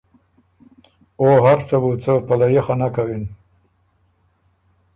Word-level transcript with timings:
او 1.19 1.27
هر 1.47 1.59
څه 1.67 1.75
بُو 1.81 1.91
څه 2.03 2.13
په 2.27 2.33
لیۀ 2.39 2.61
خه 2.65 2.75
نک 2.79 2.91
کوِن۔ 2.95 3.23